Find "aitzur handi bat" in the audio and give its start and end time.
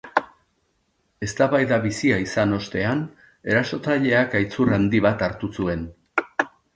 4.39-5.21